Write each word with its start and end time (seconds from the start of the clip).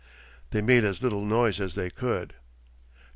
They 0.49 0.63
made 0.63 0.83
as 0.83 1.03
little 1.03 1.23
noise 1.23 1.59
as 1.59 1.75
they 1.75 1.91
could.... 1.91 2.33